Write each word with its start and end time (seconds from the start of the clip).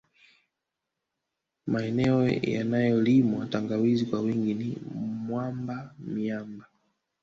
Maeneneo 1.67 2.27
yanayolimwa 2.27 3.45
tangawizi 3.45 4.05
kwa 4.05 4.19
wingi 4.21 4.53
ni 4.53 4.77
Mamba 5.27 5.95
Myamba 5.99 6.65